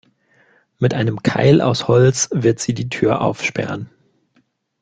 [0.79, 3.87] Mit einem Keil aus Holz wird sie die Tür aufsperren.